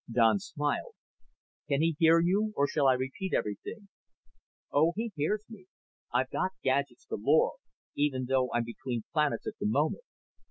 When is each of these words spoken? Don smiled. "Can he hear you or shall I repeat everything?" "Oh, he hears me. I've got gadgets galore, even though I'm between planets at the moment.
Don 0.11 0.39
smiled. 0.39 0.95
"Can 1.69 1.83
he 1.83 1.95
hear 1.99 2.19
you 2.21 2.53
or 2.55 2.65
shall 2.67 2.87
I 2.87 2.93
repeat 2.93 3.35
everything?" 3.35 3.87
"Oh, 4.73 4.93
he 4.95 5.11
hears 5.15 5.45
me. 5.47 5.67
I've 6.11 6.31
got 6.31 6.53
gadgets 6.63 7.05
galore, 7.05 7.53
even 7.95 8.25
though 8.25 8.49
I'm 8.51 8.63
between 8.63 9.03
planets 9.13 9.45
at 9.45 9.59
the 9.59 9.67
moment. 9.67 10.05